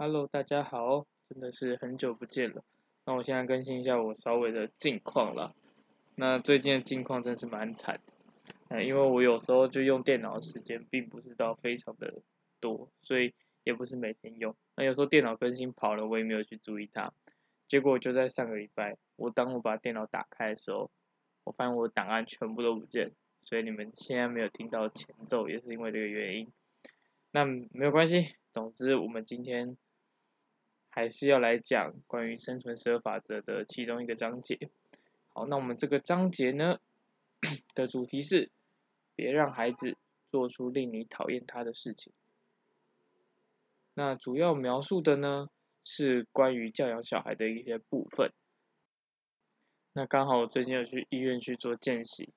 [0.00, 2.62] Hello，大家好，真的是很久不见了。
[3.04, 5.52] 那我现在更新一下我稍微的近况啦。
[6.14, 8.12] 那最近的近况真是蛮惨的，
[8.68, 12.22] 嗯，因为我有时候就用电脑的时间并不是到非常的
[12.60, 13.34] 多，所以
[13.64, 14.54] 也不是每天用。
[14.76, 17.12] 那有时候电脑更新跑了，我也没有去注意它。
[17.66, 20.92] 结果就在上个礼拜，我当我把电脑打开的时候，
[21.42, 23.10] 我发现我的档案全部都不见，
[23.42, 26.52] 所以你们现在没有听到前奏，也是因为这个原因。
[27.32, 29.76] 那没有关系，总之我们今天
[30.98, 34.58] 还是要来讲关于生存十二法则的其中一个章节。
[35.28, 36.80] 好，那我们这个章节呢
[37.72, 38.50] 的主题是：
[39.14, 39.96] 别让孩子
[40.28, 42.12] 做出令你讨厌他的事情。
[43.94, 45.48] 那主要描述的呢
[45.84, 48.32] 是关于教养小孩的一些部分。
[49.92, 52.30] 那刚好我最近有去医院去做见习，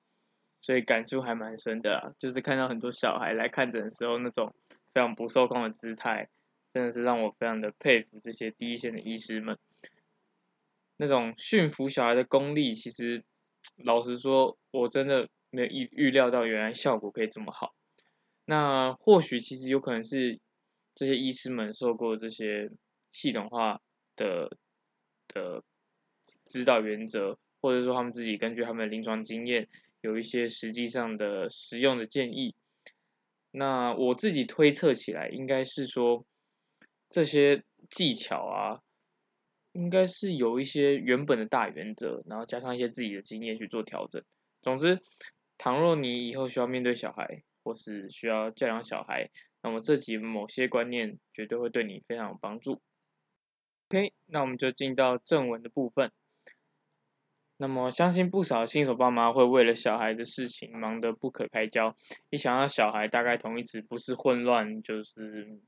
[0.60, 4.54] 所以感触还蛮深的，就是看到很多小孩来看诊的时候那种。
[4.94, 6.28] 非常不受控的姿态，
[6.72, 9.58] 真的是让我非常的佩服这些第一线的医师们。
[10.96, 13.24] 那种驯服小孩的功力，其实
[13.76, 17.74] 老实说，我真的没有预预料到，原来效果可以这么好。
[18.44, 20.38] 那或许其实有可能是
[20.94, 22.70] 这些医师们受过这些
[23.10, 23.80] 系统化
[24.16, 24.56] 的
[25.28, 25.62] 的
[26.44, 29.68] 指导原则，或者说他们自己根据他们的临床经验，
[30.00, 32.54] 有一些实际上的实用的建议。
[33.50, 36.24] 那我自己推测起来，应该是说
[37.12, 38.80] 这些技巧啊，
[39.72, 44.22] 应该是有一些原本的大原则，然后加上一些自己的经验去做调整。
[44.62, 45.02] 总之，
[45.58, 49.28] 倘若你以后需要面对小孩，或是需要教养小孩，
[49.60, 52.80] 那么这几某些观念绝对会对你非常有帮助。
[53.90, 56.10] OK，那我们就进到正文的部分。
[57.58, 61.94] 那么，相信不少新手爸妈会为了小孩的事情忙得不可开交。
[62.30, 65.60] 一想到小孩，大概同义词不是混乱，就是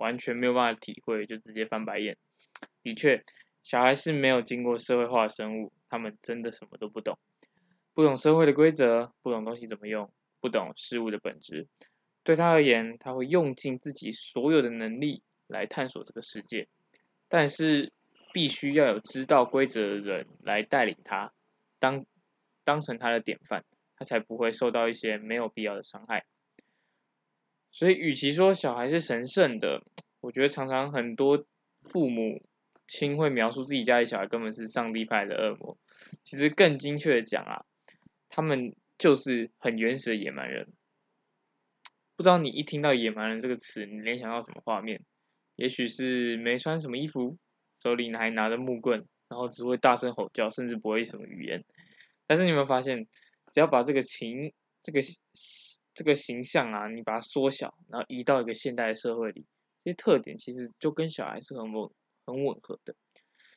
[0.00, 2.16] 完全没有办法体会，就直接翻白眼。
[2.82, 3.22] 的确，
[3.62, 7.18] 小孩是没有经过社会化的生物，他们真的什么都不懂，
[7.94, 10.10] 不懂社会的规则，不懂东西怎么用，
[10.40, 11.68] 不懂事物的本质。
[12.24, 16.68] 对他而言，他会用尽自己所有的能力来探索这个世界，
[17.28, 17.92] 但是
[18.32, 21.32] 必须要有知道规则的人来带领他。
[21.78, 22.06] 当
[22.64, 23.64] 当成他的典范，
[23.96, 26.24] 他才不会受到一些没有必要的伤害。
[27.70, 29.82] 所以，与其说小孩是神圣的，
[30.20, 31.44] 我觉得常常很多
[31.78, 32.42] 父母
[32.86, 35.78] 亲会描述自己家里小孩根本是上帝派的恶魔。
[36.24, 37.64] 其实更精确的讲啊，
[38.28, 40.68] 他们就是很原始的野蛮人。
[42.16, 45.00] 不知道你一听到“野蛮人”这个词，你联想到什么画面？
[45.56, 47.38] 也许是没穿什么衣服，
[47.82, 49.06] 手里还拿着木棍。
[49.28, 51.64] 然后只会大声吼叫，甚至不会什么语言。
[52.26, 53.06] 但是你有没有发现，
[53.52, 55.00] 只要把这个情、这个
[56.00, 59.44] 这个形象啊，你把它缩小，然后移到一个现代社会里，
[59.84, 61.90] 这些特点其实就跟小孩是很吻、
[62.24, 62.94] 很吻合的。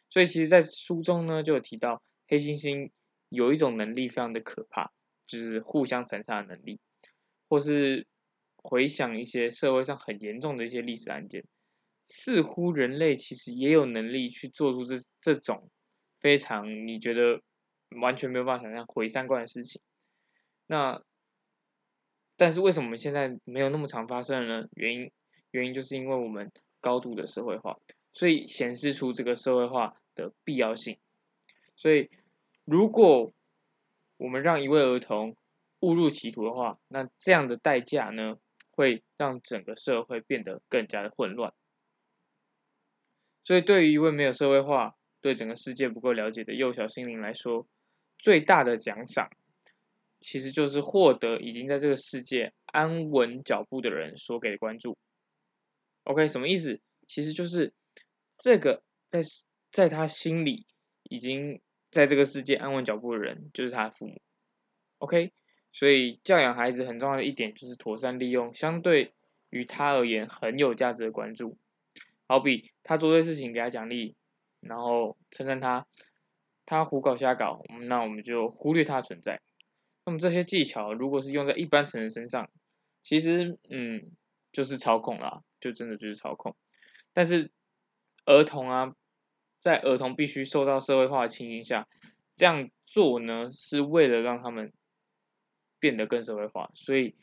[0.09, 2.91] 所以，其实，在书中呢，就有提到黑猩猩
[3.29, 4.91] 有一种能力非常的可怕，
[5.25, 6.81] 就是互相残杀的能力，
[7.47, 8.05] 或是
[8.57, 11.45] 回想一些社会上很严重的一些历史案件。
[12.05, 15.69] 似乎人类其实也有能力去做出这这种
[16.19, 17.41] 非常你觉得
[18.01, 19.81] 完全没有办法想象毁三观的事情。
[20.67, 21.01] 那
[22.35, 24.67] 但是为什么我们现在没有那么常发生呢？
[24.73, 25.11] 原因
[25.51, 26.51] 原因就是因为我们
[26.81, 27.79] 高度的社会化，
[28.13, 30.97] 所以显示出这个社会化的必要性。
[31.75, 32.09] 所以
[32.65, 33.33] 如果
[34.17, 35.35] 我们让一位儿童
[35.81, 38.37] 误入歧途的话，那这样的代价呢，
[38.71, 41.53] 会让整个社会变得更加的混乱。
[43.43, 47.67] 所以，对于一位没有社会化、对整个世界不够了解的幼小心灵来说，
[48.17, 49.29] 最大的奖赏，
[50.23, 54.97] 其实就是获得已经在这个世界安稳脚步的人所给的关注。
[56.05, 56.79] OK，什么意思？
[57.05, 57.73] 其实就是
[58.37, 59.19] 这个在
[59.69, 60.65] 在他心里
[61.03, 61.61] 已经
[61.91, 64.21] 在这个世界安稳脚步的人，就是他的父母。
[64.99, 65.33] OK，
[65.73, 69.13] 所以教养孩子很重要的一点就是妥善利用相对
[69.49, 71.57] 于他而言很有价值的关注。
[72.25, 74.15] 好比他做对事情，给他奖励，
[74.61, 75.85] 然后称赞他；
[76.65, 79.41] 他胡搞瞎搞，那我们就忽略他的存在。
[80.05, 82.49] 那么这些技巧，如果是用在一般成人身上，
[83.01, 84.11] 其实嗯，
[84.51, 86.55] 就是操控啦，就真的就是操控。
[87.13, 87.51] 但是
[88.25, 88.95] 儿童啊，
[89.59, 91.87] 在儿童必须受到社会化的情形下，
[92.35, 94.73] 这样做呢，是为了让他们
[95.79, 97.15] 变得更社会化，所以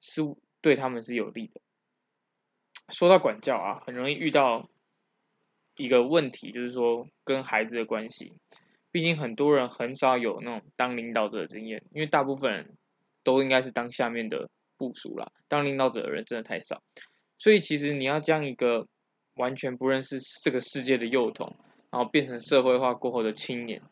[0.00, 0.22] 是
[0.60, 1.60] 对他们是有利的。
[2.88, 4.70] 说到管教啊，很容易遇到
[5.76, 8.32] 一个问题，就是说跟孩子的关系。
[8.96, 12.78] 毕竟很多人很少有那种当领导者的经验，因为大部分人
[13.22, 14.48] 都应该是当下面的
[14.78, 15.30] 部署啦。
[15.48, 16.82] 当领导者的人真的太少，
[17.36, 18.88] 所以其实你要将一个
[19.34, 21.54] 完全不认识这个世界的幼童，
[21.90, 23.82] 然后变成社会化过后的青年，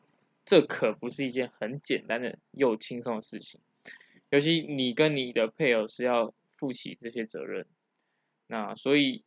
[0.43, 3.61] 这可不是一件很简单的又轻松的事情。
[4.31, 7.67] 尤其你跟你的配偶是要负起这些责任，
[8.47, 9.23] 那所以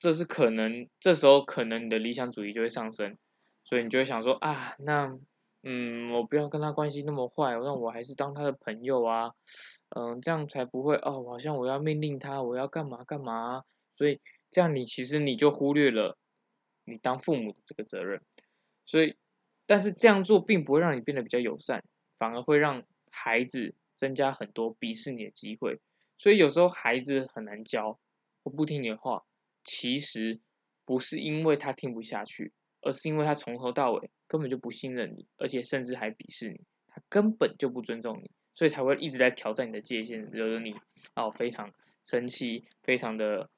[0.00, 3.16] 这是可能，这时候可能你的理想主义就会上升，
[3.64, 5.18] 所以你就会想说啊，那
[5.62, 9.32] 嗯，我不要跟他关系那么坏，那我还是当他的朋友啊，
[9.96, 13.64] 嗯，这样才不会哦，好像我要命令他，我要干嘛干嘛，
[13.96, 14.20] 所以
[14.50, 16.16] 这样你其实你就忽略了
[16.84, 18.20] 你当父母的这个责任，
[18.86, 19.16] 所以
[19.66, 21.82] 但是这样做并不会让你变得比较友善，
[22.18, 22.84] 反而会让。
[23.16, 25.78] 孩子增加很多鄙视你的机会，
[26.18, 28.00] 所以有时候孩子很难教
[28.42, 29.24] 我不听你的话，
[29.62, 30.40] 其实
[30.84, 32.52] 不是因为他听不下去，
[32.84, 40.76] 而是因为他从头到尾根本就不信任你，而且甚至还鄙视你，他根本就不尊重你，所以才会一直在挑战你的界限，惹得你
[41.14, 41.72] 哦非常
[42.04, 43.50] 生气，非常的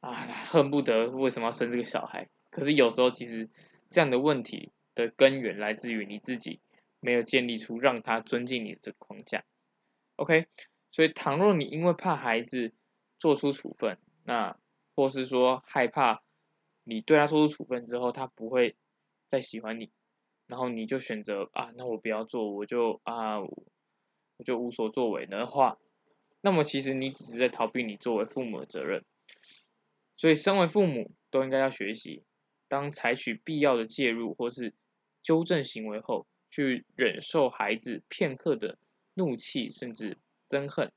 [0.00, 2.28] 啊恨不得为什么要生这个小孩？
[2.50, 3.48] 可是有时候其实
[3.88, 6.60] 这样的问题的根源来自于你自己。
[7.02, 9.42] 没有建立出让他尊敬你的这个框架
[10.16, 10.48] ，OK，
[10.90, 12.74] 所以倘若你因为怕孩子
[13.18, 14.58] 做出处分，那
[14.94, 16.22] 或是说害怕
[16.84, 18.76] 你对他做出处分之后他不会
[19.28, 19.90] 再喜欢你，
[20.46, 25.78] 然后你就选择啊，那我不要做，我就啊，我就无所作为的话，
[26.40, 29.04] 那么其实你只是在逃避你作为父母的责任。
[30.16, 32.24] 所以，身为父母都应该要学习，
[32.68, 34.74] 当采取必要的介入或是
[35.22, 36.26] 纠正行为后。
[36.52, 38.76] 去忍受孩子片刻的
[39.14, 40.18] 怒气，甚至
[40.48, 40.90] 憎恨。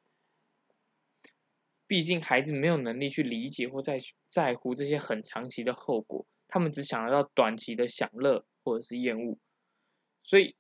[1.94, 9.38] 毕竟孩子没有能力去理解或在在乎这些很长期的后果，他们只想要到短期的享乐或者是厌恶。
[10.24, 10.56] 所以，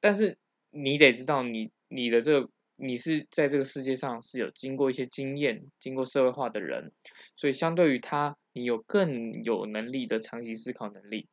[0.00, 0.36] 但是
[0.70, 6.90] 你得知道，你你的这个你是在这个世界上是有经过一些经验、经过社会化的人，
[7.36, 11.28] 所以相对于他，你有更有能力的长期思考能力，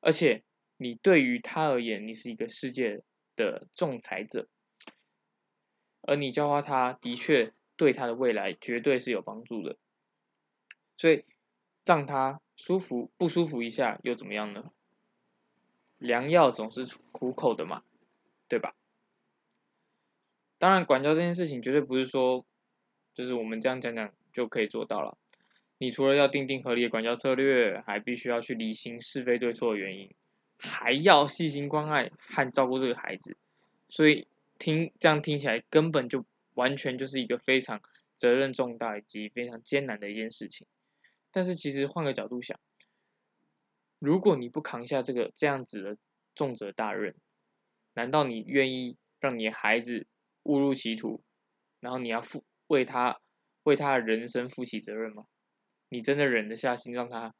[0.00, 0.42] 而且。
[0.82, 3.02] 你对于他而言，你是一个世界
[3.36, 4.48] 的仲裁者，
[6.00, 9.78] 而你教化他的确对他的未来绝对是有帮助的。
[10.98, 11.24] 所以
[11.86, 14.70] 让他舒服不舒服一下又怎么样呢？
[15.96, 17.82] 良药总是苦口的嘛，
[18.48, 18.74] 对吧？
[20.58, 22.44] 当然，管教这件事情绝对不是说
[23.14, 25.16] 就是我们这样讲讲就可以做到了。
[25.78, 30.14] 你除了要定定合理的管教策略，还必须要去理清是非对错的原因。
[30.58, 33.38] 还要细心关爱和照顾这个孩子，
[33.88, 34.28] 所以
[34.58, 37.80] 听这样听起来根本就完全就是一个非常
[38.16, 40.66] 责任重大以及非常艰难的一件事情。
[41.30, 42.58] 但是其实换个角度想，
[43.98, 45.96] 如果你不扛下这个这样子的
[46.34, 47.14] 重责大任，
[47.94, 50.06] 难道你愿意让你的孩子
[50.44, 51.22] 误入歧途，
[51.80, 53.20] 然后你要负为他
[53.62, 55.26] 为他的人生负起责任吗？
[55.88, 57.34] 你真的忍得下心让他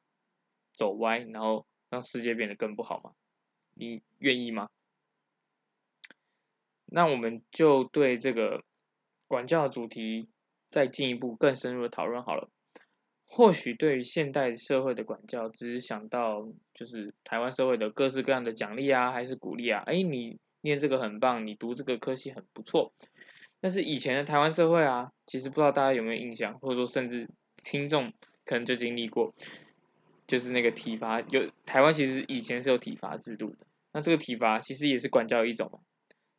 [0.72, 1.66] 走歪，然后？
[1.90, 3.16] 让世界变得更不好吗？
[3.74, 4.70] 你愿意吗？
[6.84, 8.62] 那我们就对这个
[9.30, 10.28] 管教的主题
[10.70, 12.50] 再进一步更深入的讨论好了。
[13.26, 19.84] 或许对于现代社会的管教，只是想到就是台湾社会的各式各样的奖励啊，还是鼓励啊？
[19.86, 22.92] 哎，你念这个很棒，你读这个科系很不错。
[23.60, 28.12] 但是以前的台湾社会啊，其实不知道大家有没有印象，或者说甚至听众
[28.44, 29.32] 可能就经历过。
[30.26, 35.80] 就是那个体罚，有台湾其实以前是有体罚制度的，那这个体罚其实也是管教一种，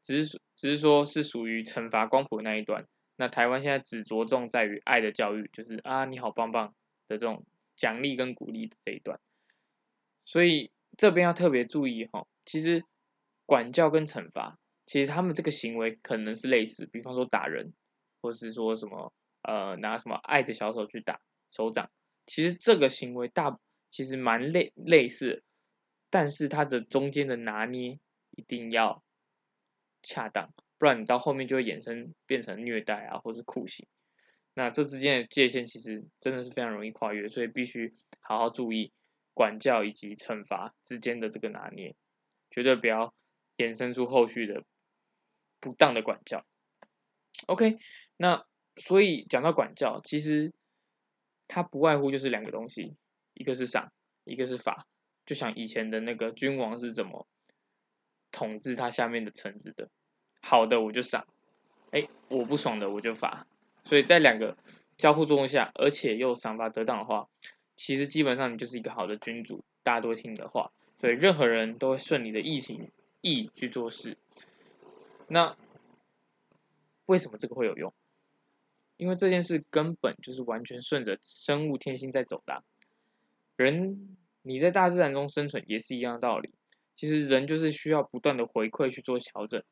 [0.01, 2.87] 只是只是说是属于惩罚光谱的那一段。
[3.15, 6.75] 那台湾现在只着重在于爱的教育，就是啊你好棒棒
[7.07, 7.43] 的这种
[7.75, 9.19] 奖励跟鼓励这一段。
[10.23, 12.83] 所以这边要特别注意哈，其实
[13.47, 17.73] 管教跟惩罚，其实他们这个行为可能是类似，比方说打人，
[18.21, 21.89] 或是说什么呃拿什么爱的小手去打手掌，
[22.27, 23.59] 其实这个行为大。
[23.93, 25.43] 其实蛮类类似，
[26.09, 27.99] 但是它的中间的拿捏
[28.29, 29.03] 一定要
[30.03, 33.87] 恰当，不然你到后面就会衍生变成虐待啊，或是酷刑。
[34.53, 38.91] 那这之间的界限其实真的是非常容易跨越，所以必须好好注意
[39.33, 41.95] 管教以及惩罚之间的这个拿捏，
[42.49, 43.13] 绝对不要
[43.57, 44.63] 衍生出后续的
[45.59, 46.45] 不当的管教。
[47.47, 47.77] OK，
[48.17, 50.53] 那所以讲到管教，其实
[51.47, 52.95] 它不外乎就是两个东西。
[53.33, 53.93] 一个是赏，
[54.25, 54.85] 一个是罚，
[55.25, 57.25] 就像以前的那个君王是怎么
[58.31, 59.89] 统治他下面的臣子的，
[60.41, 61.27] 好的我就赏，
[61.91, 63.45] 哎，我不爽的我就罚，
[63.83, 64.57] 所以在两个
[64.97, 67.27] 交互作用下，而且又赏罚得当的话，
[67.75, 72.89] 其实基本上你就是一个好的君主，大家都听你的话，所以任何人都会顺你的意情
[73.21, 74.17] 意去做事。
[75.27, 75.55] 那
[77.05, 77.93] 为什么这个会有用？
[78.97, 82.63] 因为这件事根本就是完全顺着生物天性在走的。
[83.55, 86.53] 人你在大自然中生存也是一样的道理。
[86.95, 89.63] 其实人就是需要不断的回馈去做调整。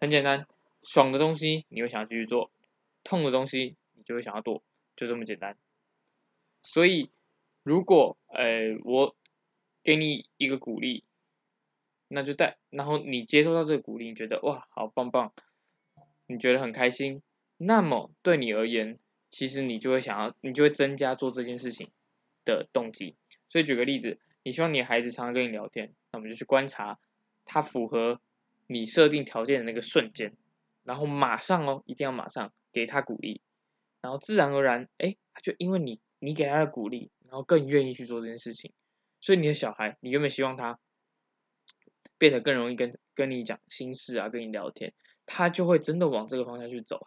[0.00, 0.46] 很简单，
[0.82, 2.50] 爽的东西你会想要继续做，
[3.04, 4.62] 痛的东西你就会想要躲，
[4.96, 5.56] 就这么简单。
[6.62, 7.10] 所以，
[7.62, 9.16] 如果呃我
[9.82, 11.04] 给你一个鼓励，
[12.08, 15.32] 那就带，然后你接受到这个鼓励，你觉得哇好棒棒，
[16.26, 17.22] 你觉得很开心，
[17.56, 18.98] 那么对你而言，
[19.30, 21.90] 其实你就会想要，你就会增加做这件事情
[22.44, 23.16] 的动机。
[23.48, 26.98] 所以举个例子，你希望你的孩子常常跟你聊天，那我们就去观察
[27.44, 28.20] 他符合。
[28.68, 30.34] 你设定条件的那个瞬间，
[30.84, 33.42] 然后马上哦，一定要马上给他鼓励，
[34.00, 38.72] 然后自然而然，哎，他就因为你你给他的鼓励，然后更愿意去做这件事情。
[39.20, 40.78] 所以你的小孩，你原本希望他
[42.16, 44.94] 变得更容易跟跟你讲心事啊，跟你聊天，
[45.26, 47.06] 他就会真的往这个方向去走。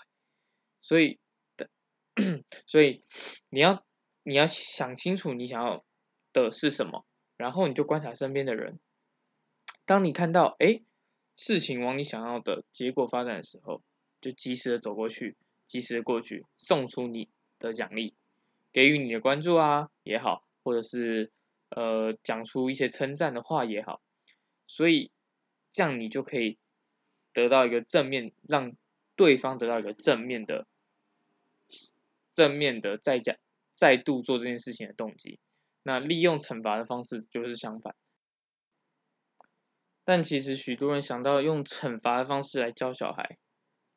[0.79, 1.19] 所以
[1.57, 1.69] 的，
[2.67, 3.03] 所以
[3.49, 3.83] 你要
[4.21, 5.83] 你要想清楚你想要
[6.31, 7.07] 的是什么，
[7.37, 8.77] 然后你就观察身边的人，
[9.85, 10.81] 当你看到哎。
[11.37, 13.81] 事情往你想要的结果发展的时候，
[14.21, 15.35] 就及时的走过去，
[15.67, 17.27] 及时的过去，送出你
[17.59, 18.15] 的奖励，
[18.71, 21.33] 给予你的关注啊也好，或者是
[21.67, 24.01] 呃讲出一些称赞的话也好，
[24.65, 25.11] 所以
[25.73, 26.57] 这样你就可以
[27.33, 28.71] 得到一个正面，让
[29.17, 30.65] 对方得到一个正面的
[32.33, 33.35] 正面的再讲
[33.73, 35.37] 再度做这件事情的动机。
[35.83, 37.93] 那利用惩罚的方式就是相反。
[40.07, 43.37] 但其实许多人想到用惩罚的方式来教小孩，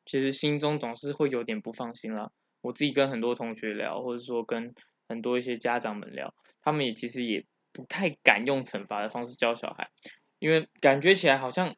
[0.05, 2.31] 其实心中总是会有点不放心啦。
[2.61, 4.73] 我自己跟很多同学聊，或者说跟
[5.07, 9.91] 很多一些家长们聊，他们也其实也不太敢用惩罚的方式教小孩，
[10.39, 11.75] 因为感觉起来好像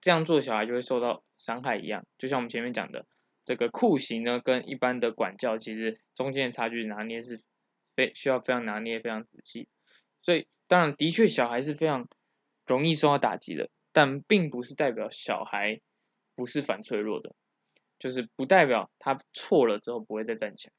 [0.00, 2.06] 这样做小孩就会受到伤害一样。
[2.16, 3.04] 就像我们前面讲的，
[3.44, 7.38] 这个酷刑呢，跟一般的管教其实中间的差距拿捏是
[7.94, 9.68] 非需要非常拿捏非常仔细。
[10.22, 12.08] 所以当然的确小孩是非常。
[12.66, 15.80] 容易受到打击的，但并不是代表小孩
[16.34, 17.34] 不是反脆弱的，
[17.98, 20.72] 就是不代表他错了之后不会再站起来。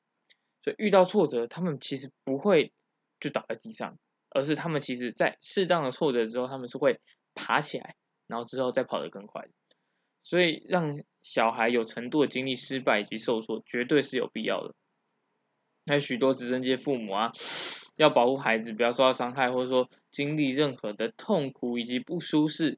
[0.64, 2.74] 所以遇到挫折，他们其实不会
[3.20, 3.98] 就倒在地上，
[4.30, 7.00] 而是他们其实在适当的挫折之后，他们是会
[7.34, 7.96] 爬起来，
[8.28, 9.48] 然后之后再跑得更快。
[10.24, 10.92] 所以让
[11.22, 14.76] 小孩有程度的经历失败以及受挫，绝对是有必要的。
[15.88, 17.32] 还有许多直升机父母啊。
[17.96, 22.78] 要保护孩子不要受到伤害，或者说经历任何的痛苦以及不舒适。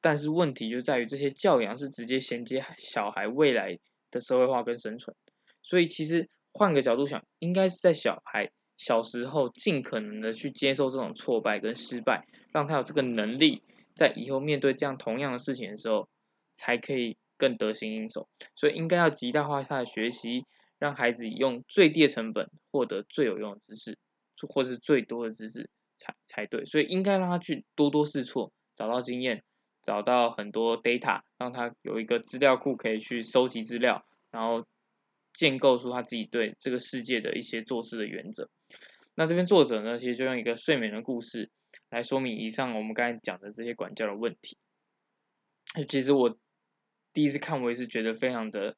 [0.00, 3.80] 但是问题就在于这些教养是直接衔接小孩未来
[4.12, 5.16] 的社会化跟生存。
[5.64, 13.64] 所以其实换个角度想，应该是在小孩小时候尽可能的去接受这种挫败跟失败，让他有这个能力，
[13.96, 16.08] 在以后面对这样同样的事情的时候，
[16.54, 18.28] 才可以更得心应手。
[18.54, 20.44] 所以应该要极大化他的学习。
[20.78, 23.98] 让孩子用最低的成本获得最有用的知识，
[24.48, 26.64] 或是最多的知识才才对。
[26.64, 29.42] 所以应该让他去多多试错，找到经验，
[29.82, 34.64] 找到很多 data，让他有一个资料库可以去收集资料，然后
[35.32, 38.48] 建构出他自己对这个世界的一些做事的原则。
[39.16, 41.50] 那这边作者呢，其实就用一个睡眠的故事
[41.90, 44.56] 来说明以上我们刚才讲的这些管教的问题。
[45.88, 46.38] 其实我
[47.12, 48.76] 第一次看，我也是觉得非常的。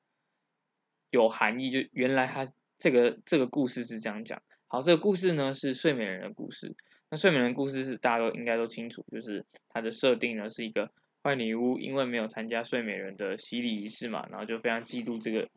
[1.10, 2.46] 有含义，就原来他
[2.78, 4.40] 这个这个故事是这样讲。
[4.66, 6.74] 好，这个故事呢是睡美人的故事。
[7.10, 10.88] 那睡美人故事是大家都应该都清楚，就是它的设定呢是一个
[11.24, 15.48] 坏女巫，因为没有参加睡美人的洗礼仪式嘛，然后就非常嫉妒这个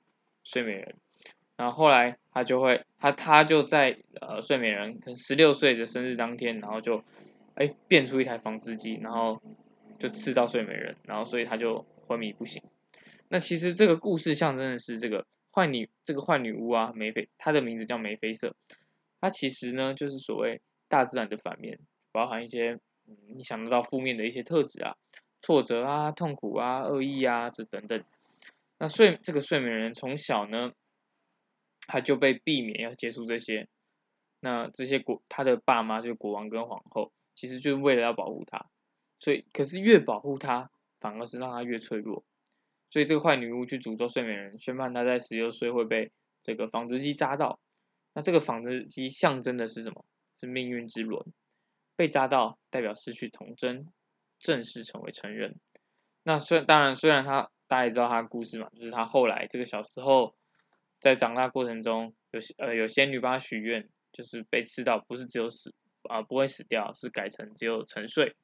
[0.44, 0.96] 睡美人。
[1.56, 7.04] 然后后来他就会，他他就在呃睡美人可能十六岁的生日当天，然后就
[7.54, 9.40] 哎变出一台纺织机，然后
[10.00, 12.60] 就刺到睡美人，然后所以他就昏迷不醒。
[13.30, 15.28] 那其实这个故事象征的是这个。
[15.54, 18.56] 坏女这个坏女巫啊，梅菲，她的名字叫梅菲瑟。
[19.22, 21.80] 她其实呢，就是所谓大自然的反面，
[22.12, 24.98] 包含一些嗯，你想得到负面的一些特质啊，
[25.42, 28.04] 挫折啊、痛苦啊、恶意啊这等等。
[28.80, 30.74] 那睡这个睡美人从小呢，
[31.88, 33.68] 他就被避免要接触这些。
[34.40, 38.66] 那这些国他的爸妈就是国王跟皇后，其实就是为了要保护他，
[39.20, 40.70] 所以可是越保护他，
[41.00, 42.26] 反而是让他越脆弱。
[42.94, 46.12] 所以这个坏女巫去诅咒睡美人，宣判她在十六岁会被
[46.44, 47.60] 这个纺织机扎到。
[48.14, 50.06] 那这个纺织机象征的是什么？
[50.40, 51.26] 是命运之轮。
[51.96, 53.88] 被扎到代表失去童真，
[54.38, 55.56] 正式成为成人。
[56.22, 60.36] 那虽当然，虽然他大家也知道他的故事嘛，就是他后来这个小时候
[61.00, 65.74] 在长大过程中有呃有仙女帮他许愿，就是被刺到不是只有死
[66.04, 68.36] 啊不会死掉，是改成只有沉睡。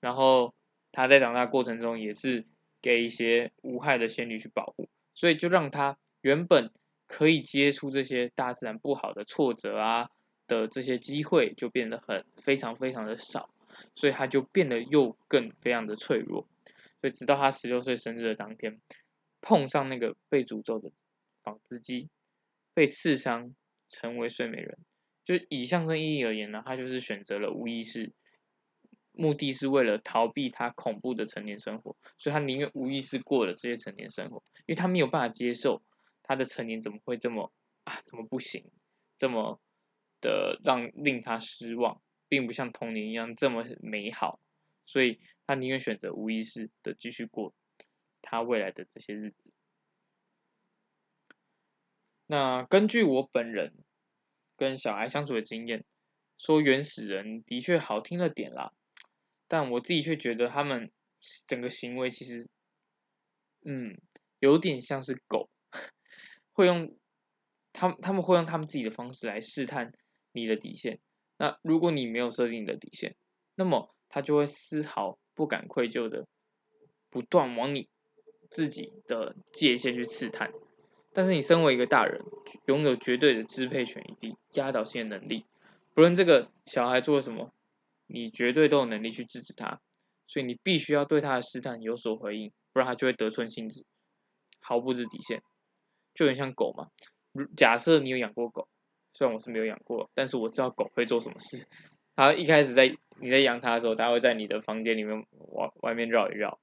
[0.00, 0.54] 然后
[0.90, 2.46] 他在长大过程中也是。
[2.82, 6.70] 给一些无害的仙女去保护，所以就让他原本
[7.06, 10.10] 可以接触这些大自然不好的挫折啊
[10.46, 13.50] 的这些机会，就变得很非常非常的少，
[13.94, 16.46] 所以他就变得又更非常的脆弱。
[17.00, 18.80] 所以直到他十六岁生日的当天，
[19.40, 20.90] 碰上那个被诅咒的
[21.42, 22.10] 纺织机，
[22.74, 23.54] 被刺伤，
[23.88, 24.76] 成为睡美人。
[25.24, 28.12] 就以象征意义而言呢，他就是选择了无意识，
[29.20, 35.82] 目的是为了逃避他恐怖的成年生活，所以他宁愿无意识过了这些成年生活，因为他没有办法接受
[36.22, 37.52] 他的成年怎么会这么
[37.84, 38.64] 啊，怎么不行，
[39.16, 39.60] 这么
[40.20, 44.40] 的让令他失望，并不像童年一样这么美好，
[44.84, 45.20] 所以。
[45.46, 47.52] 他宁愿选择无意识的继续过
[48.22, 49.52] 他未来的这些日子。
[52.28, 53.74] 那根据我本人
[54.56, 55.84] 跟小孩相处的经验，
[56.38, 58.72] 说原始人的确好听了点啦，
[59.50, 60.92] 但我自己却觉得他们
[61.48, 62.48] 整个行为其实，
[63.64, 63.98] 嗯，
[64.38, 65.50] 有点像是狗，
[66.54, 66.96] 会用
[67.72, 69.92] 他们他们会用他们自己的方式来试探
[70.30, 71.00] 你的底线。
[71.36, 73.16] 那如果你没有设定你的底线，
[73.56, 75.18] 那么他就会丝毫。
[75.32, 76.26] 不敢愧疚的，
[77.08, 77.88] 不断往你
[78.50, 80.52] 自己的界限去刺探，
[81.14, 82.22] 但是你身为一个大人，
[82.66, 85.46] 拥有绝对的支配权以及压倒性的能力，
[85.94, 87.54] 不论这个小孩做了什么，
[88.12, 89.80] 你绝对都有能力去制止他，
[90.26, 93.84] 所以你必须要对他的试探有所回应，不然他就会得寸进尺，
[94.60, 95.42] 毫不知底线，
[96.14, 96.88] 就很像狗嘛。
[97.56, 98.68] 假设你有养过狗，
[99.12, 101.66] 虽然我是没有养过，但是我知道狗会做什么事。
[102.16, 106.60] 它一开始在你在养它的时候，它会在你的房间里面外外面绕一绕，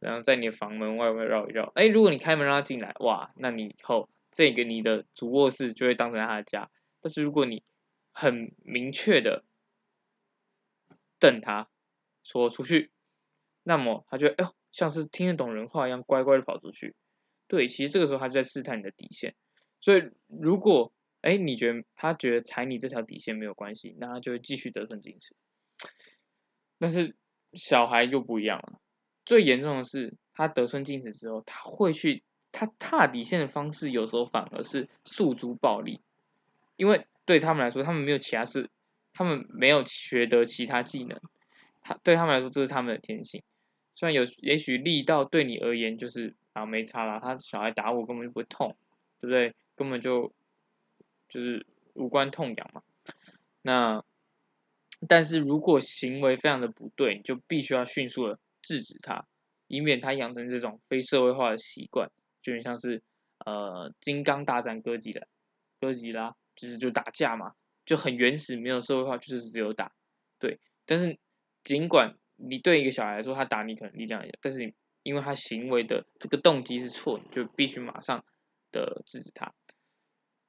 [0.00, 1.70] 然后在你的房门外面绕一绕。
[1.76, 6.68] 哎，如果你开门让它进来，哇，那你以后这个你的主卧室就会当成它的家。
[7.00, 7.62] 但是如果你
[8.12, 9.44] 很明确的
[11.18, 11.68] 瞪他，
[12.22, 12.90] 说出去，
[13.62, 16.94] 那么他就哎呦，像是听得懂人话一样，乖乖的跑出去。
[17.46, 19.34] 对，其实这个时候他就在试探你的底线。
[19.80, 25.34] 所以如果哎，你觉得他觉得踩你这条底线没有关系，那他就会继续得寸进尺。
[26.78, 27.16] 但是
[27.52, 28.80] 小孩又不一样了，
[29.24, 36.00] 最严重的是他得寸进尺之后，他会去他踏底线的方式，有时候反而是诉诸暴力，
[36.76, 38.70] 因为对他们来说，他们没有其他事，
[39.18, 41.20] 他们没有学得其他技能，
[41.82, 43.42] 他对他们来说这是他们的天性。
[43.96, 48.76] 虽然有也许力道对你而言就是啊没差啦，他小孩打我根本就不痛，
[49.20, 49.54] 对不对？
[49.74, 50.32] 根本就。
[51.30, 52.82] 就是无关痛痒嘛，
[53.60, 54.02] 那
[55.06, 59.26] 但是如果行为非常的不对，你就必须要迅速的制止他，
[59.66, 63.02] 以免他养成这种非社会化的习惯，就很像是
[63.44, 65.26] 呃金刚大战哥吉拉，
[65.78, 67.52] 哥吉拉就是就打架嘛，
[67.88, 69.90] 就很原始，没有社会化，就是只有打，
[70.38, 70.60] 对。
[70.84, 71.18] 但是
[71.64, 78.22] 尽管你对一个小孩来说，他打你可能力量也，但是因为他行为的这个动机是错，就必须马上
[78.70, 79.54] 的制止他。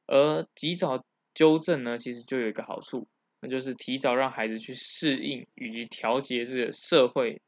[0.05, 3.07] 而及早纠正呢，其实就有一个好处，
[3.39, 7.41] 那就是提早让孩子去适应以及调节这个社会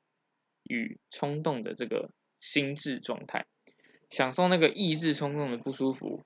[0.64, 3.46] 与冲动的这个心智状态，
[4.10, 6.24] 享受那个意志冲动的不舒服。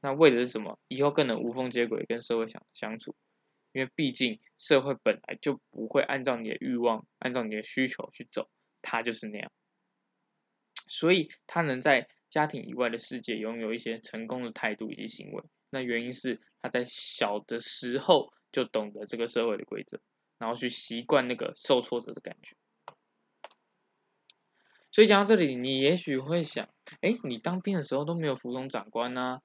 [0.00, 0.78] 那为的是什么？
[0.88, 3.14] 以后更能无缝接轨跟社会相相处。
[3.72, 8.50] 因为毕竟社会本来就不会按照你的欲望、按照你的需求去走，
[8.82, 9.52] 它就是那样。
[10.88, 15.44] 所以他能在家庭以外的世界拥有一些成功的态度以及行为。
[15.70, 20.00] 那原因是他在小的时候就懂得这个社会的规则，
[20.38, 22.56] 然后去习惯那个受挫折的感觉。
[24.90, 26.68] 所以讲到这里，你也许会想：
[27.02, 29.40] 哎，你当兵的时候都没有服从长官呢，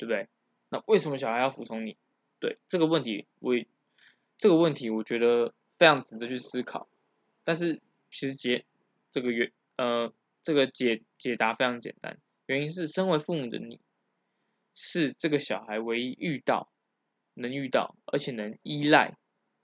[0.00, 0.28] 对不对？
[0.70, 1.98] 那为什么小孩要服从你？
[2.38, 3.52] 对这个问题，我
[4.38, 6.88] 这个问题我觉得非常值得去思考。
[7.44, 8.64] 但是其实解
[9.12, 10.10] 这个原呃
[10.42, 13.78] 这个解解答非常简单，原因是身为父母的你。
[14.72, 16.70] 是这个小孩唯一遇到、
[17.34, 19.16] 能遇到，而且能依赖，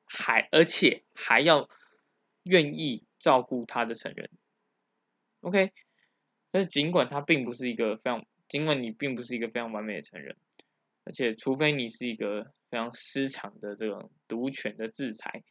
[0.04, 1.70] 还而且还要
[2.42, 4.28] 愿意照顾他的成人。
[5.40, 5.72] OK，
[6.50, 10.36] 但是尽管他并不是一个非常，尽管你并不是一个非常完美的成人，
[11.04, 15.42] 而且除非你是一个非常失常的这种独权的制裁，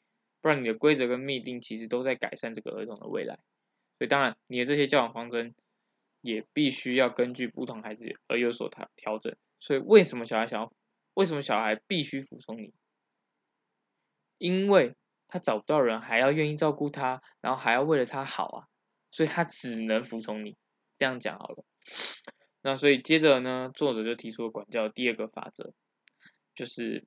[0.41, 3.35] 不然你的规则跟命定其实都在改善这个儿童的未来。
[3.97, 5.55] 所以当然，你的这些教养方针
[6.21, 9.35] 也必须要根据不同孩子而有所调调整。
[9.59, 10.73] 所以，为什么小孩想要？
[11.13, 12.73] 为什么小孩必须服从你？
[14.37, 14.95] 因为
[15.27, 18.67] 他找不到人，还要愿意照顾他，然后还要为了他好啊，
[19.11, 20.57] 所以他只能服从你。
[20.97, 21.65] 这样讲好了。
[22.67, 25.73] 那所以接着呢，作者就提出了管教第二个法则，
[26.55, 27.05] 就是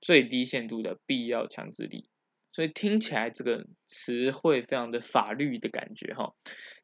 [0.00, 2.08] 最低限度的必要强制力。
[2.52, 6.36] 所以听起来这个词汇非常的法律的感觉哈，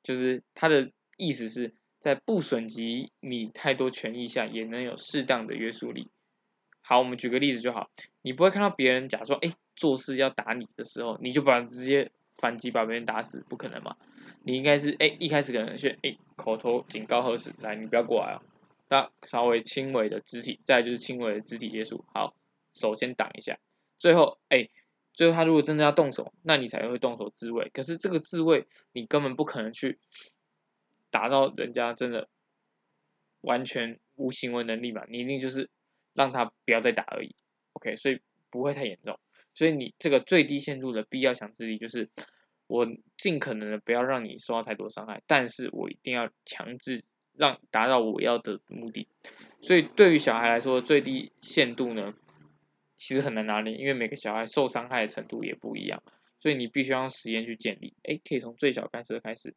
[0.02, 6.08] 就是它的意思是在不损及你太多权益下，也能有适当的约束力。
[6.80, 7.88] 好，我们举个例子就好，
[8.22, 13.96] 你不会看到别人假说，哎，做事要打你的时候，你就把直接反击把别人打死，不可能嘛？
[14.42, 18.42] 你应该是，哎，一开始可能先，哎，口头警告核实，来，你不要过来哦。
[18.88, 22.34] 那稍微轻微的肢体，再就是轻微的肢体接触，好，
[22.74, 23.58] 手先挡一下，
[23.98, 24.68] 最后，哎，
[25.12, 27.70] 最后他如果真的要动手，那你才会动手自卫。
[27.74, 29.98] 可是这个自卫，你根本不可能去
[31.10, 32.28] 达到人家真的
[33.42, 35.04] 完全无行为能力嘛？
[35.08, 35.68] 你一定就是
[36.14, 37.34] 让他不要再打而已。
[37.74, 39.18] OK，所以不会太严重。
[39.54, 42.08] 所以你这个最低限度的必要强制力，就是
[42.68, 47.04] 我尽可能的不要让你受到太多伤害，但是我一定要强制。
[47.38, 49.06] 让达到我要的目的，
[49.62, 52.12] 所以对于小孩来说，最低限度呢，
[52.96, 56.02] 其实很难拿捏，因为每个小孩受伤害的程度也不一样，
[56.40, 57.94] 所以你必须要用实验去建立。
[58.02, 59.54] 哎，可以从最小干涉开始，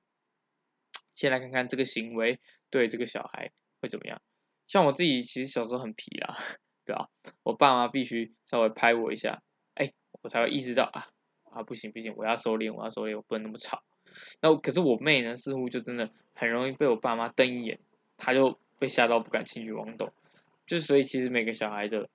[1.15, 4.21] 先来看看这个行为对这个小孩会怎么样。
[4.67, 6.38] 像我自己其实小时候很皮啦，
[6.86, 7.10] 对吧？
[7.41, 9.41] 我爸妈必须稍微拍我一下，
[9.74, 11.08] 哎，我才会意识到啊
[11.51, 13.83] 啊不行不行，我要收敛，我要收敛，我不能那么吵。
[14.41, 17.79] 那可是我妹呢，似乎就真的很容易被我爸妈瞪一眼，
[18.17, 20.11] 她就被吓到不敢轻举妄动。
[20.65, 22.09] 就所以其实每个小孩的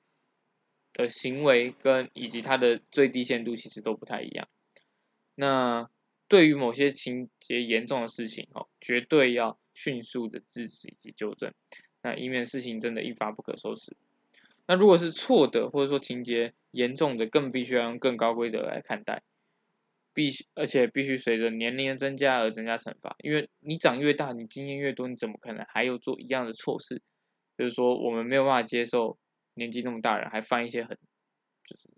[0.92, 4.48] 的行为跟以及他的最低限度其实都不太一样。
[5.34, 5.90] 那
[6.26, 11.52] 对于某些情节严重的事情，哦，绝对要迅速的制止以及纠正，
[12.02, 13.94] 那以免事情真的一发不可收拾。
[14.66, 19.22] 那如果是错的，或者说情节严重的，更必须要用更高规则来看待。
[20.12, 27.02] 必须，而且必须随着年龄的增加而增加惩罚，因为你长越大，你经验越多，你怎么可能还有做一样的错事？
[27.56, 29.18] 就是说，我们没有办法接受
[29.54, 30.96] 年纪那么大人还犯一些很，
[31.66, 31.90] 就是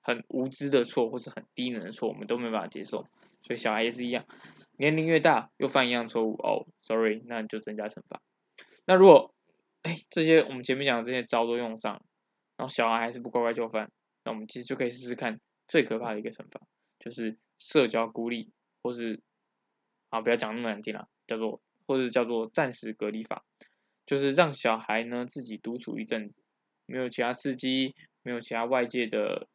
[0.00, 3.06] 很无知的错，或是很低能的错，我们都没办法接受。
[3.42, 4.24] 所以小孩也是一样，
[4.76, 8.20] 年龄越大又犯一样错误，哦，sorry，那你就增加惩罚。
[8.86, 9.34] 那如果，
[9.82, 11.92] 哎，这些我们前面讲的这些招都用上，
[12.56, 13.90] 然后小孩还是不乖乖就范，
[14.24, 16.60] 那我们其实就可以试试看最可怕的一个惩罚，
[16.98, 17.38] 就是。
[17.58, 18.50] 社交孤立，
[18.82, 19.20] 或是
[20.08, 23.44] 啊，不要讲那么难听了，叫做或者叫做暂时隔离法，
[24.04, 26.42] 就是让小孩呢自己独处一阵子，
[26.86, 29.46] 没有其他刺激，没有其他外界的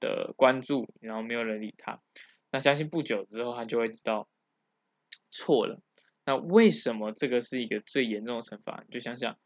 [0.00, 2.02] 的关注，然后没有人理他，
[2.50, 4.28] 那相信不久之后他就会知道
[5.30, 5.80] 错了。
[6.24, 8.82] 那为什么这个是一个最严重的惩罚？
[8.88, 9.38] 你就想想，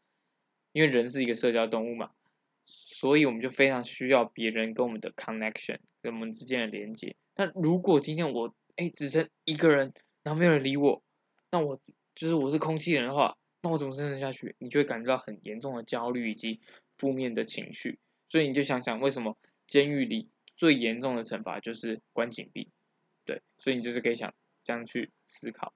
[0.71, 2.13] 因为人是一个社交动物嘛，
[2.67, 7.15] 所以我们就非常需要别人跟我们的 connection，跟我们之间的连接。
[7.35, 11.01] 那如果今天我哎只剩一个人，然后没有人理我，
[11.49, 11.79] 那我
[12.13, 14.55] 就是我是空气人的话，那我怎么生存下去？
[14.59, 16.59] 你就会感觉到很严重的焦虑以及
[16.97, 17.99] 负面的情绪。
[18.27, 22.69] 所以你就想想，为什么监狱里最严重的惩罚就是关紧闭？
[23.23, 25.73] 对，所以你就是可以想这样去思考。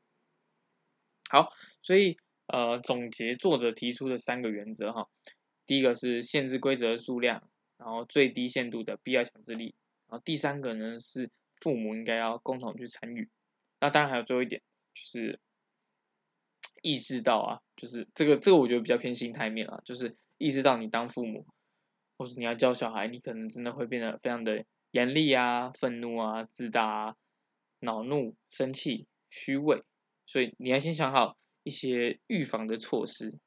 [1.29, 5.07] 好，所以呃总结作者提出的三个原则哈，
[5.71, 9.73] 第一个是限制规则的数量，然后最低限度的必要强制力，
[10.09, 11.31] 然后第三个呢是。
[11.61, 13.29] 父母应该要共同去参与，
[13.79, 14.63] 那当然还有最后一点，
[14.95, 15.39] 就是
[16.81, 21.45] 意识到啊，就是这个这个我觉得比较偏心态面啊，就是意识到你当父母，
[22.17, 27.15] 或是你要教小孩，你可能真的会变得非常的严厉啊、愤怒啊、自大啊、
[27.81, 29.83] 恼怒、生气、虚伪，
[30.25, 33.37] 所以你要先想好一些预防的措施，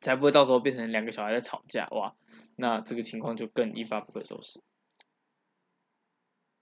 [0.00, 2.14] 才不会到时候变成两个小孩在吵架哇，
[2.56, 4.60] 那这个情况就更一发不可收拾。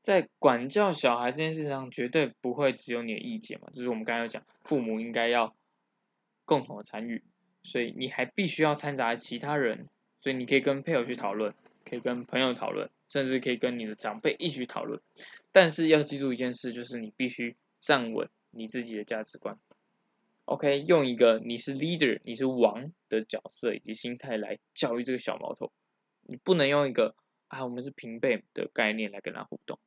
[0.02, 5.56] 在管教小孩这件事上，绝对不会只有你的意见嘛，就是我们刚才讲，父母应该要
[6.44, 7.24] 共同的参与，
[7.64, 9.88] 所以你还必须要掺杂其他人，
[10.20, 11.52] 所以你可以跟配偶去讨论，
[11.84, 15.00] 可以跟朋友讨论，甚至可以跟你的长辈一起讨论。
[15.50, 19.58] 但是要记住一件事，就是你必须站稳你自己的价值观。
[20.46, 25.72] OK，用一个你是 leader，你是王的角色以及心态来教育这个小毛头，
[26.22, 27.16] 你不能用一个
[27.48, 29.80] 啊我们是平辈的概念来跟他互动。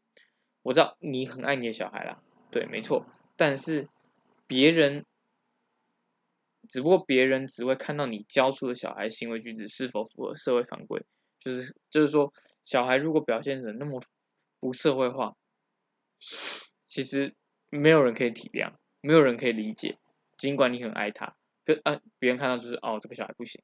[0.61, 3.05] 我知道你很爱你的小孩啦，对，没错。
[3.37, 3.87] 但是
[4.47, 5.05] 别人，
[6.67, 11.01] 只不过别人只会看到你教出的小孩行为举止是否符合社会常规，
[11.39, 12.33] 就是就是说，
[12.65, 14.01] 小孩如果表现的那么
[14.59, 15.37] 不社会化，
[16.85, 17.33] 其实
[17.69, 19.97] 没有人可以体谅，没有人可以理解。
[20.39, 23.61] 尽管你很爱他，可啊，别人看到就是哦，这个小孩不行，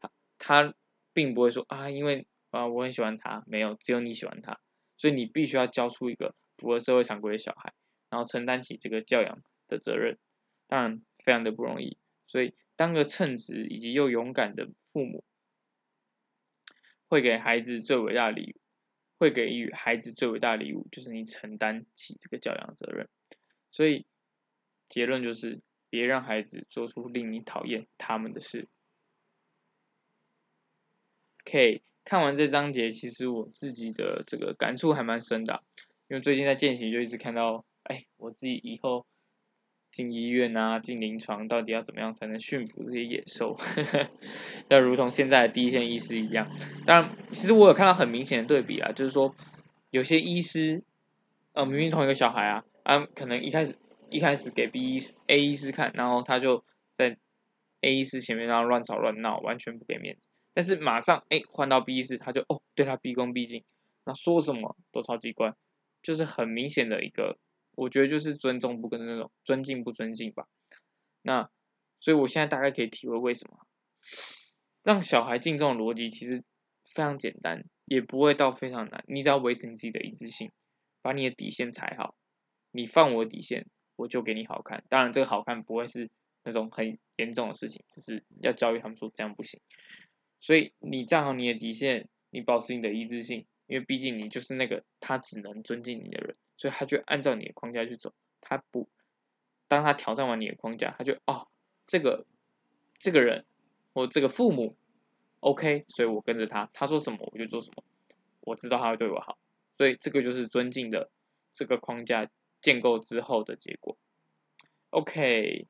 [0.00, 0.74] 他他
[1.14, 4.60] 并不会说啊，因为啊我很喜欢他，没有，只有你喜欢他。
[4.96, 7.72] 所以你必须要教出一个符合社会常规的小孩，
[8.10, 10.18] 然后承担起这个教养的责任，
[10.66, 11.96] 当然非常的不容易。
[12.26, 15.22] 所以当个称职以及又勇敢的父母，
[17.06, 18.60] 会给孩子最伟大的礼物，
[19.20, 23.08] 会给予孩子最伟大的礼物，就是你承担起这个教养责任。
[23.70, 24.04] 所以
[24.88, 28.68] 结论就是，别让孩子做出令你讨厌他们的事。
[31.44, 35.62] OK，看完这章节，其实我自己的这个感触还蛮深的，
[36.08, 39.06] 因为最近在见习就一直看到，哎，我自己以后
[39.90, 43.56] 进医院啊，进临床，到底要怎么样才能驯服这些野兽？
[44.68, 46.50] 要如同现在的第一线医师一样。
[46.84, 49.34] 当然，其实我有看到很明显的对比啊，就是说
[49.90, 50.82] 有些医师，
[51.52, 53.74] 呃，明明同一个小孩啊，啊，可能一开始
[54.10, 56.64] 一开始给 B 医 A 医师看，然后他就
[56.96, 57.16] 在
[57.80, 60.28] A 医师前面然后乱吵乱闹，完全不给面子。
[60.54, 63.64] 但是马上哎换到 B 医师，他就哦对他毕恭毕敬，
[64.04, 65.54] 那说什么都超级乖，
[66.02, 67.38] 就是很明显的一个，
[67.76, 70.48] 我觉得就是尊重不跟那种尊敬不尊敬吧。
[71.22, 71.50] 那
[72.00, 73.58] 所以我现在大概可以体会为什么
[74.82, 76.42] 让小孩敬重逻辑其实
[76.84, 79.04] 非常简单，也不会到非常难。
[79.06, 80.50] 你只要维持你自己的一致性，
[81.02, 82.16] 把你的底线踩好，
[82.70, 83.66] 你放我底线，
[83.98, 84.84] 我就给你好看。
[84.88, 86.08] 当然这个好看不会是
[86.44, 89.60] 那种很严重的事情，只是要教育他们说这样不行。
[90.38, 98.14] 所以你站好你的底线，你保持你的一致性，因为毕竟你就是那个他只能尊敬你的人，所以他就按照你的框架去走。
[98.40, 98.88] 他不，
[99.66, 101.48] 当他挑战完你的框架，他就哦，
[101.84, 102.24] 这个
[102.98, 103.44] 这个人
[103.92, 104.76] 我这个父母
[105.40, 107.82] ，OK，所以我跟着他，他说什么我就做什么。
[108.40, 109.36] 我知道他会对我好，
[109.76, 111.10] 所以这个就是尊敬的
[111.52, 112.30] 这个框架
[112.60, 113.96] 建构之后的结果。
[114.90, 115.66] OK，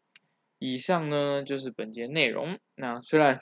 [0.58, 2.58] 以上呢就是本节内容。
[2.74, 3.38] 那虽然。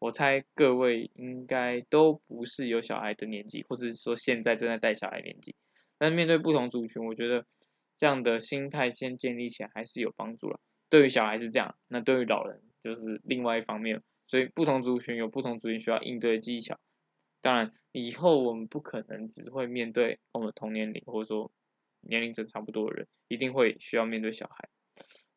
[0.00, 5.54] 我猜各位应该都不是有小孩的年纪，或者是说现在正在带小孩年纪。
[5.96, 7.46] 但面对不同族群，我觉得
[7.96, 10.60] 这样的心态先建立起来还是有帮助了。
[10.90, 14.02] 对于小孩是这样，那对于老人就是另外一方面。
[14.26, 16.78] 所以不同族群有不同族群需要应对的技巧。
[17.40, 21.50] 当然，以后我们不可能只会面对我们同年龄或者说
[22.06, 24.68] 年龄层差不多的人，一定会需要面对小孩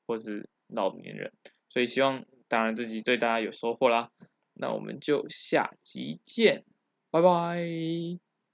[0.06, 1.34] 或是老年人。
[1.70, 4.12] 所以希望当然自己对大家有收获啦。
[4.54, 6.66] 那我们就下集见，
[7.12, 8.27] 拜拜。